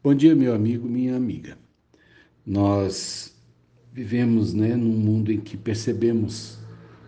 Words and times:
Bom 0.00 0.14
dia, 0.14 0.32
meu 0.36 0.54
amigo, 0.54 0.88
minha 0.88 1.16
amiga. 1.16 1.58
Nós 2.46 3.34
vivemos 3.92 4.54
né, 4.54 4.76
num 4.76 4.96
mundo 4.96 5.32
em 5.32 5.40
que 5.40 5.56
percebemos 5.56 6.56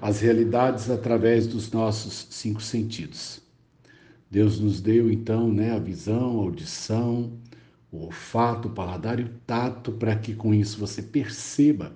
as 0.02 0.20
realidades 0.20 0.90
através 0.90 1.46
dos 1.46 1.70
nossos 1.70 2.26
cinco 2.30 2.60
sentidos. 2.60 3.42
Deus 4.28 4.58
nos 4.58 4.80
deu 4.80 5.08
então 5.08 5.52
né, 5.52 5.70
a 5.70 5.78
visão, 5.78 6.40
a 6.40 6.42
audição, 6.42 7.38
o 7.92 8.06
olfato, 8.06 8.66
o 8.66 8.72
paladar 8.72 9.20
e 9.20 9.22
o 9.22 9.30
tato 9.46 9.92
para 9.92 10.16
que 10.16 10.34
com 10.34 10.52
isso 10.52 10.76
você 10.80 11.00
perceba 11.00 11.94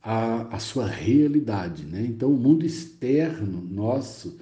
a, 0.00 0.54
a 0.54 0.60
sua 0.60 0.86
realidade. 0.86 1.84
Né? 1.84 2.06
Então, 2.06 2.30
o 2.32 2.38
mundo 2.38 2.64
externo 2.64 3.60
nosso 3.60 4.38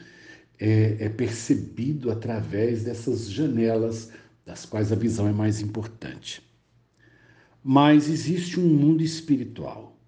é, 0.59 1.07
é 1.07 1.09
percebido 1.09 2.11
através 2.11 2.85
dessas 2.85 3.31
janelas 3.31 4.13
das 4.47 4.65
quais 4.65 4.93
a 4.93 4.97
visão 4.97 5.27
é 5.27 5.33
mais 5.33 5.61
importante. 5.61 6.41
Mas 7.63 8.09
existe 8.09 8.61
um 8.61 8.69
mundo 8.69 9.03
espiritual. 9.03 9.99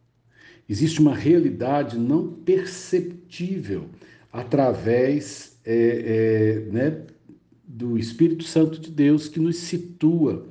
Existe 0.68 1.00
uma 1.00 1.14
realidade 1.14 1.98
não 1.98 2.32
perceptível 2.32 3.90
através 4.32 5.58
é, 5.64 5.74
é, 6.66 6.72
né, 6.72 7.06
do 7.66 7.98
Espírito 7.98 8.44
Santo 8.44 8.78
de 8.78 8.92
Deus 8.92 9.28
que 9.28 9.40
nos 9.40 9.56
situa 9.56 10.46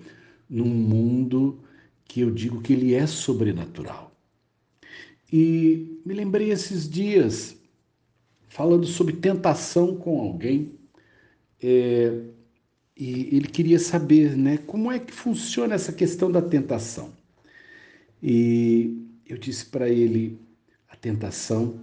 num 0.49 0.65
mundo 0.65 1.59
que 2.03 2.21
eu 2.21 2.31
digo 2.31 2.61
que 2.61 2.73
ele 2.73 2.93
é 2.93 3.07
sobrenatural. 3.07 4.11
E 5.31 5.99
me 6.05 6.13
lembrei 6.13 6.51
esses 6.51 6.89
dias, 6.89 7.57
falando 8.49 8.85
sobre 8.85 9.13
tentação 9.13 9.95
com 9.95 10.19
alguém, 10.19 10.73
é, 11.61 12.21
e 12.99 13.35
ele 13.35 13.47
queria 13.47 13.77
saber, 13.77 14.35
né, 14.35 14.57
como 14.57 14.91
é 14.91 14.97
que 14.97 15.13
funciona 15.13 15.75
essa 15.75 15.93
questão 15.93 16.31
da 16.31 16.41
tentação. 16.41 17.13
E 18.21 19.05
eu 19.25 19.37
disse 19.37 19.65
para 19.67 19.87
ele, 19.87 20.39
a 20.89 20.95
tentação 20.95 21.79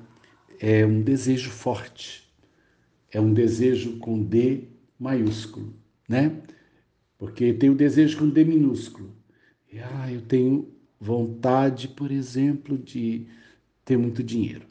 é 0.58 0.84
um 0.84 1.00
desejo 1.00 1.50
forte, 1.50 2.28
é 3.12 3.20
um 3.20 3.32
desejo 3.32 3.98
com 3.98 4.22
D 4.22 4.64
maiúsculo, 4.98 5.72
né? 6.08 6.42
Porque 7.16 7.52
tem 7.52 7.70
o 7.70 7.76
desejo 7.76 8.18
com 8.18 8.28
D 8.28 8.44
minúsculo. 8.44 9.14
E, 9.72 9.78
ah, 9.78 10.12
eu 10.12 10.22
tenho 10.22 10.68
vontade, 11.00 11.88
por 11.88 12.10
exemplo, 12.10 12.76
de 12.76 13.26
ter 13.84 13.96
muito 13.96 14.22
dinheiro. 14.22 14.66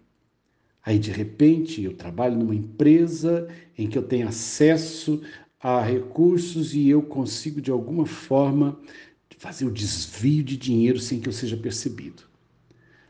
Aí, 0.85 0.99
de 0.99 1.11
repente, 1.11 1.81
eu 1.81 1.93
trabalho 1.93 2.37
numa 2.37 2.55
empresa 2.55 3.47
em 3.77 3.87
que 3.87 3.97
eu 3.97 4.03
tenho 4.03 4.27
acesso 4.27 5.21
a 5.63 5.81
recursos 5.81 6.75
e 6.75 6.89
eu 6.89 7.01
consigo, 7.01 7.61
de 7.61 7.71
alguma 7.71 8.05
forma, 8.05 8.77
fazer 9.37 9.65
o 9.65 9.71
desvio 9.71 10.43
de 10.43 10.57
dinheiro 10.57 10.99
sem 10.99 11.21
que 11.21 11.29
eu 11.29 11.33
seja 11.33 11.55
percebido. 11.55 12.23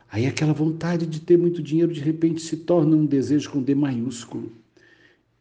Aí 0.08 0.28
aquela 0.28 0.54
vontade 0.54 1.08
de 1.08 1.20
ter 1.20 1.36
muito 1.36 1.64
dinheiro 1.64 1.92
de 1.92 2.00
repente 2.00 2.44
se 2.44 2.58
torna 2.58 2.96
um 2.96 3.08
desejo 3.08 3.50
com 3.50 3.62
D 3.62 3.74
maiúsculo. 3.74 4.52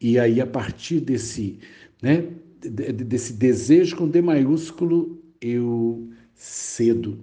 E 0.00 0.18
aí 0.18 0.40
a 0.40 0.46
partir 0.46 1.00
desse, 1.00 1.58
né, 2.00 2.28
desse 2.60 3.34
desejo 3.34 3.96
com 3.96 4.08
D 4.08 4.22
maiúsculo, 4.22 5.22
eu 5.38 6.08
cedo 6.34 7.18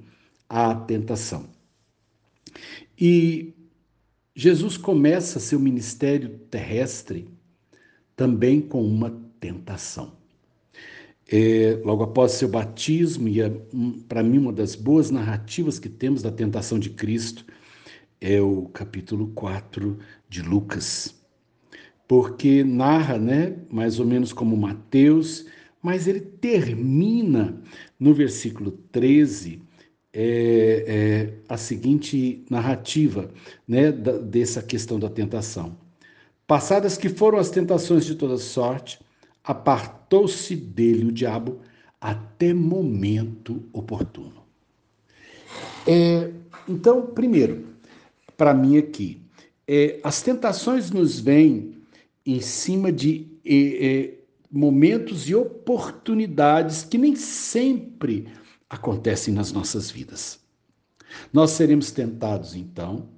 à 0.47 0.75
tentação. 0.75 1.49
E 2.99 3.53
Jesus 4.35 4.77
começa 4.77 5.39
seu 5.39 5.59
ministério 5.59 6.39
terrestre 6.51 7.27
também 8.15 8.61
com 8.61 8.83
uma 8.83 9.28
tentação. 9.39 10.13
É, 11.31 11.79
logo 11.83 12.03
após 12.03 12.31
seu 12.33 12.47
batismo, 12.47 13.27
e 13.27 13.41
é, 13.41 13.49
para 14.07 14.23
mim 14.23 14.39
uma 14.39 14.51
das 14.51 14.75
boas 14.75 15.11
narrativas 15.11 15.77
que 15.77 15.87
temos 15.87 16.23
da 16.23 16.31
tentação 16.31 16.79
de 16.79 16.89
Cristo 16.89 17.45
é 18.19 18.41
o 18.41 18.65
capítulo 18.65 19.27
4 19.29 19.99
de 20.27 20.41
Lucas, 20.41 21.15
porque 22.07 22.63
narra, 22.63 23.19
né, 23.19 23.57
mais 23.69 23.99
ou 23.99 24.05
menos 24.05 24.33
como 24.33 24.57
Mateus, 24.57 25.45
mas 25.81 26.07
ele 26.07 26.19
termina 26.19 27.61
no 27.99 28.13
versículo 28.13 28.71
13 28.91 29.61
é, 30.11 30.83
é, 30.87 31.33
a 31.47 31.55
seguinte 31.57 32.43
narrativa 32.49 33.31
né, 33.67 33.91
da, 33.91 34.17
dessa 34.17 34.61
questão 34.61 34.99
da 34.99 35.09
tentação. 35.09 35.77
Passadas 36.47 36.97
que 36.97 37.09
foram 37.09 37.37
as 37.37 37.51
tentações 37.51 38.05
de 38.05 38.15
toda 38.15 38.37
sorte, 38.37 38.99
apartou-se 39.43 40.55
dele 40.55 41.05
o 41.05 41.11
diabo 41.11 41.59
até 41.99 42.53
momento 42.53 43.63
oportuno. 43.73 44.43
É, 45.87 46.31
então, 46.67 47.07
primeiro, 47.07 47.67
para 48.37 48.53
mim 48.53 48.77
aqui, 48.77 49.21
é, 49.67 49.99
as 50.03 50.21
tentações 50.21 50.91
nos 50.91 51.19
vêm 51.19 51.77
em 52.25 52.41
cima 52.41 52.91
de 52.91 53.27
é, 53.45 53.87
é, 53.87 54.19
momentos 54.51 55.29
e 55.29 55.35
oportunidades 55.35 56.83
que 56.83 56.97
nem 56.97 57.15
sempre 57.15 58.27
acontecem 58.69 59.33
nas 59.33 59.51
nossas 59.51 59.89
vidas. 59.89 60.39
Nós 61.33 61.51
seremos 61.51 61.91
tentados, 61.91 62.55
então, 62.55 63.09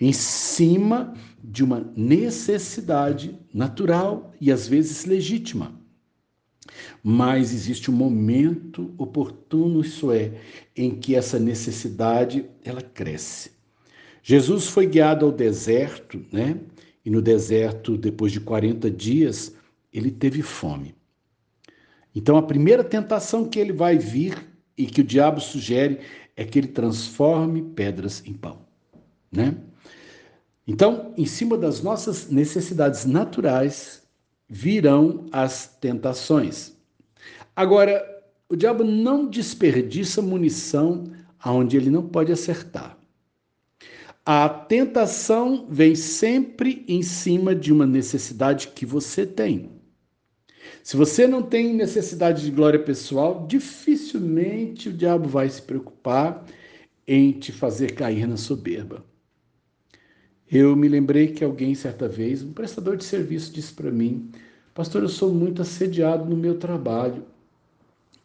em 0.00 0.12
cima 0.12 1.14
de 1.42 1.62
uma 1.62 1.92
necessidade 1.96 3.38
natural 3.52 4.32
e 4.40 4.50
às 4.50 4.66
vezes 4.66 5.04
legítima. 5.04 5.78
Mas 7.02 7.52
existe 7.52 7.90
um 7.90 7.94
momento 7.94 8.94
oportuno, 8.96 9.82
isso 9.82 10.10
é, 10.10 10.32
em 10.74 10.94
que 10.94 11.14
essa 11.14 11.38
necessidade 11.38 12.46
ela 12.64 12.80
cresce. 12.80 13.52
Jesus 14.22 14.66
foi 14.68 14.86
guiado 14.86 15.26
ao 15.26 15.32
deserto, 15.32 16.24
né? 16.32 16.58
E 17.04 17.10
no 17.10 17.20
deserto, 17.20 17.98
depois 17.98 18.32
de 18.32 18.40
40 18.40 18.90
dias, 18.90 19.54
ele 19.92 20.10
teve 20.10 20.40
fome. 20.40 20.94
Então 22.14 22.36
a 22.38 22.42
primeira 22.42 22.82
tentação 22.82 23.46
que 23.46 23.58
ele 23.58 23.72
vai 23.72 23.98
vir 23.98 24.34
e 24.78 24.86
que 24.86 25.02
o 25.02 25.04
diabo 25.04 25.40
sugere 25.40 26.00
é 26.34 26.44
que 26.44 26.58
ele 26.58 26.68
transforme 26.68 27.60
pedras 27.60 28.22
em 28.24 28.32
pão 28.32 28.64
né? 29.34 29.56
Então, 30.66 31.12
em 31.16 31.26
cima 31.26 31.58
das 31.58 31.82
nossas 31.82 32.30
necessidades 32.30 33.04
naturais 33.04 34.02
virão 34.48 35.26
as 35.30 35.66
tentações. 35.80 36.72
Agora, 37.54 38.02
o 38.48 38.56
diabo 38.56 38.84
não 38.84 39.28
desperdiça 39.28 40.22
munição 40.22 41.04
aonde 41.38 41.76
ele 41.76 41.90
não 41.90 42.06
pode 42.06 42.32
acertar. 42.32 42.96
A 44.24 44.48
tentação 44.48 45.66
vem 45.68 45.94
sempre 45.94 46.82
em 46.88 47.02
cima 47.02 47.54
de 47.54 47.70
uma 47.70 47.86
necessidade 47.86 48.68
que 48.68 48.86
você 48.86 49.26
tem. 49.26 49.70
Se 50.82 50.96
você 50.96 51.26
não 51.26 51.42
tem 51.42 51.74
necessidade 51.74 52.42
de 52.42 52.50
glória 52.50 52.82
pessoal, 52.82 53.46
dificilmente 53.46 54.88
o 54.88 54.92
diabo 54.92 55.28
vai 55.28 55.48
se 55.50 55.60
preocupar 55.60 56.44
em 57.06 57.32
te 57.32 57.52
fazer 57.52 57.94
cair 57.94 58.26
na 58.26 58.38
soberba. 58.38 59.04
Eu 60.50 60.76
me 60.76 60.88
lembrei 60.88 61.28
que 61.28 61.42
alguém, 61.42 61.74
certa 61.74 62.08
vez, 62.08 62.42
um 62.42 62.52
prestador 62.52 62.96
de 62.96 63.04
serviço, 63.04 63.52
disse 63.52 63.72
para 63.72 63.90
mim: 63.90 64.30
Pastor, 64.74 65.02
eu 65.02 65.08
sou 65.08 65.32
muito 65.32 65.62
assediado 65.62 66.24
no 66.24 66.36
meu 66.36 66.58
trabalho. 66.58 67.24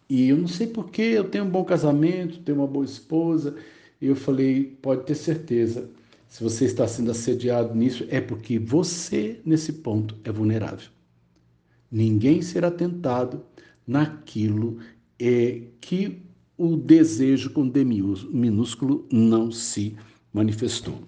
E 0.09 0.29
eu 0.29 0.37
não 0.37 0.47
sei 0.47 0.67
porquê, 0.67 1.01
eu 1.01 1.29
tenho 1.29 1.45
um 1.45 1.49
bom 1.49 1.63
casamento, 1.63 2.39
tenho 2.39 2.57
uma 2.57 2.67
boa 2.67 2.85
esposa. 2.85 3.55
E 4.01 4.07
eu 4.07 4.15
falei: 4.15 4.77
pode 4.81 5.05
ter 5.05 5.15
certeza, 5.15 5.89
se 6.27 6.43
você 6.43 6.65
está 6.65 6.87
sendo 6.87 7.11
assediado 7.11 7.75
nisso, 7.75 8.05
é 8.09 8.21
porque 8.21 8.59
você, 8.59 9.39
nesse 9.45 9.73
ponto, 9.73 10.15
é 10.23 10.31
vulnerável. 10.31 10.89
Ninguém 11.91 12.41
será 12.41 12.69
tentado 12.69 13.43
naquilo 13.87 14.77
é, 15.19 15.63
que 15.81 16.21
o 16.57 16.75
desejo 16.77 17.51
com 17.51 17.67
D 17.67 17.83
minúsculo 17.83 19.07
não 19.11 19.51
se 19.51 19.95
manifestou. 20.33 21.07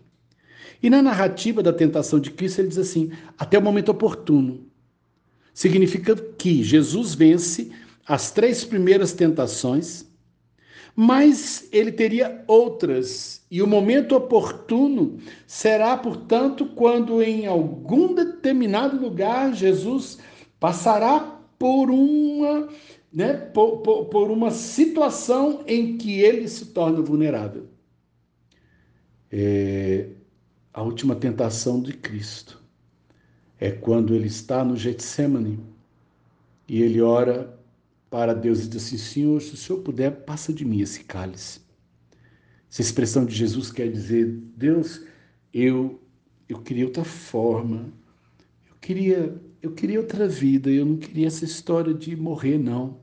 E 0.82 0.90
na 0.90 1.02
narrativa 1.02 1.62
da 1.62 1.72
tentação 1.72 2.20
de 2.20 2.32
Cristo, 2.32 2.60
ele 2.60 2.70
diz 2.70 2.78
assim: 2.78 3.12
até 3.38 3.58
o 3.58 3.62
momento 3.62 3.90
oportuno. 3.90 4.66
Significa 5.54 6.16
que 6.16 6.64
Jesus 6.64 7.14
vence 7.14 7.72
as 8.08 8.32
três 8.32 8.64
primeiras 8.64 9.14
tentações, 9.14 10.06
mas 10.96 11.68
ele 11.72 11.92
teria 11.92 12.44
outras. 12.48 13.46
E 13.52 13.62
o 13.62 13.68
momento 13.68 14.16
oportuno 14.16 15.18
será, 15.46 15.96
portanto, 15.98 16.66
quando 16.68 17.22
em 17.22 17.46
algum 17.46 18.14
determinado 18.16 18.98
lugar 18.98 19.54
Jesus 19.54 20.18
passará 20.60 21.40
por 21.60 21.92
uma, 21.92 22.70
né, 23.14 23.34
por, 23.34 23.82
por, 23.82 24.06
por 24.06 24.32
uma 24.32 24.52
situação 24.52 25.64
em 25.68 25.98
que 25.98 26.20
ele 26.22 26.48
se 26.48 26.68
torna 26.68 27.02
vulnerável. 27.02 27.68
É, 29.32 30.08
a 30.74 30.82
última 30.82 31.16
tentação 31.16 31.82
de 31.82 31.94
Cristo 31.94 32.62
é 33.60 33.72
quando 33.72 34.16
ele 34.16 34.28
está 34.28 34.64
no 34.64 34.76
Getsemane 34.76 35.60
e 36.68 36.82
ele 36.82 37.02
ora 37.02 37.60
para 38.10 38.34
Deus 38.34 38.64
e 38.66 38.70
disse 38.70 38.96
assim: 38.96 39.04
Senhor, 39.04 39.42
se 39.42 39.54
o 39.54 39.58
Senhor 39.58 39.80
puder, 39.80 40.12
passa 40.26 40.54
de 40.54 40.66
mim 40.66 40.82
esse 40.82 41.04
cálice. 41.04 41.60
Essa 42.70 42.82
expressão 42.82 43.26
de 43.26 43.36
Jesus 43.36 43.72
quer 43.72 43.92
dizer: 43.92 44.28
Deus, 44.56 45.02
eu 45.54 46.00
eu 46.48 46.62
queria 46.62 46.86
outra 46.86 47.04
forma, 47.04 47.92
eu 48.70 48.76
queria 48.82 49.42
eu 49.62 49.72
queria 49.74 50.00
outra 50.00 50.28
vida, 50.28 50.70
eu 50.70 50.86
não 50.86 50.98
queria 50.98 51.28
essa 51.28 51.46
história 51.46 51.94
de 51.94 52.16
morrer 52.16 52.58
não. 52.58 52.98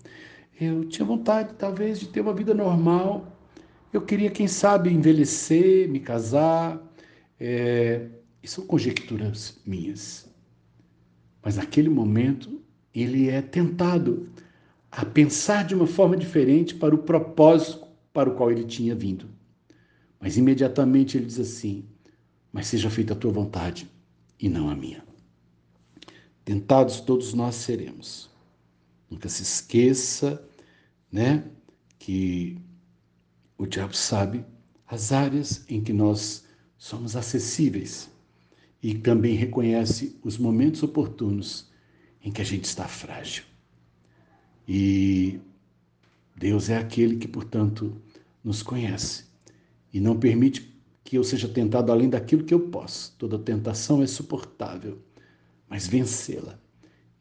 Eu 0.60 0.84
tinha 0.84 1.06
vontade 1.06 1.54
talvez 1.54 2.00
de 2.00 2.08
ter 2.08 2.20
uma 2.20 2.34
vida 2.34 2.52
normal. 2.52 3.38
Eu 3.92 4.02
queria, 4.02 4.28
quem 4.28 4.48
sabe, 4.48 4.90
envelhecer, 4.90 5.88
me 5.88 6.00
casar. 6.00 6.82
É, 7.38 8.08
são 8.44 8.66
conjecturas 8.66 9.60
minhas. 9.66 10.28
Mas 11.42 11.56
naquele 11.56 11.88
momento 11.88 12.60
ele 12.94 13.28
é 13.28 13.42
tentado 13.42 14.30
a 14.90 15.04
pensar 15.04 15.64
de 15.64 15.74
uma 15.74 15.86
forma 15.86 16.16
diferente 16.16 16.74
para 16.74 16.94
o 16.94 16.98
propósito 16.98 17.86
para 18.12 18.30
o 18.30 18.34
qual 18.34 18.50
ele 18.50 18.64
tinha 18.64 18.94
vindo. 18.94 19.28
Mas 20.18 20.36
imediatamente 20.36 21.16
ele 21.16 21.26
diz 21.26 21.38
assim: 21.38 21.84
Mas 22.52 22.66
seja 22.66 22.90
feita 22.90 23.12
a 23.12 23.16
tua 23.16 23.30
vontade 23.30 23.88
e 24.40 24.48
não 24.48 24.68
a 24.68 24.74
minha. 24.74 25.04
Tentados 26.44 27.00
todos 27.00 27.34
nós 27.34 27.54
seremos. 27.54 28.30
Nunca 29.10 29.28
se 29.28 29.42
esqueça, 29.42 30.42
né, 31.10 31.44
que 31.98 32.58
o 33.56 33.66
diabo 33.66 33.94
sabe 33.94 34.44
as 34.86 35.12
áreas 35.12 35.64
em 35.68 35.82
que 35.82 35.92
nós 35.92 36.47
somos 36.78 37.16
acessíveis 37.16 38.08
e 38.80 38.94
também 38.94 39.34
reconhece 39.34 40.16
os 40.22 40.38
momentos 40.38 40.82
oportunos 40.84 41.68
em 42.22 42.30
que 42.30 42.40
a 42.40 42.44
gente 42.44 42.64
está 42.64 42.86
frágil. 42.86 43.42
E 44.66 45.40
Deus 46.36 46.70
é 46.70 46.78
aquele 46.78 47.16
que, 47.16 47.26
portanto, 47.26 48.00
nos 48.44 48.62
conhece 48.62 49.24
e 49.92 49.98
não 49.98 50.18
permite 50.18 50.72
que 51.02 51.18
eu 51.18 51.24
seja 51.24 51.48
tentado 51.48 51.90
além 51.90 52.08
daquilo 52.08 52.44
que 52.44 52.54
eu 52.54 52.68
posso. 52.68 53.14
Toda 53.18 53.38
tentação 53.38 54.02
é 54.02 54.06
suportável, 54.06 55.02
mas 55.68 55.88
vencê-la 55.88 56.60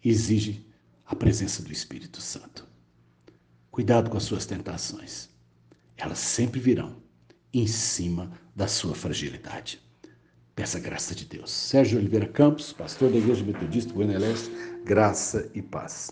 exige 0.03 0.65
a 1.05 1.15
presença 1.15 1.63
do 1.63 1.71
Espírito 1.71 2.21
Santo. 2.21 2.67
Cuidado 3.71 4.09
com 4.09 4.17
as 4.17 4.23
suas 4.23 4.45
tentações. 4.45 5.29
Elas 5.95 6.19
sempre 6.19 6.59
virão 6.59 7.06
em 7.53 7.67
cima 7.67 8.31
da 8.55 8.67
sua 8.67 8.95
fragilidade. 8.95 9.81
Peça 10.55 10.79
graça 10.79 11.13
de 11.13 11.25
Deus. 11.25 11.51
Sérgio 11.51 11.99
Oliveira 11.99 12.27
Campos, 12.27 12.73
pastor 12.73 13.11
da 13.11 13.17
Igreja 13.17 13.45
Metodista 13.45 13.93
Buena 13.93 14.17
Leste, 14.17 14.51
graça 14.83 15.49
e 15.53 15.61
paz. 15.61 16.05